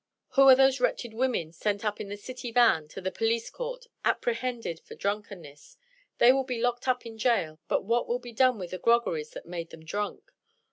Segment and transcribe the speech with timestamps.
[0.29, 3.85] Who are those wretched women sent up in the city van to the police court,
[4.03, 5.77] apprehended for drunkenness?
[6.17, 9.29] They will be locked up in jail; but what will be done with the groggeries
[9.33, 10.31] that made them drunk?